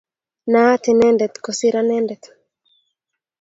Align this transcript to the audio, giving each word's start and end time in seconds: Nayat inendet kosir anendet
Nayat 0.51 0.83
inendet 0.91 1.33
kosir 1.43 1.75
anendet 1.81 2.23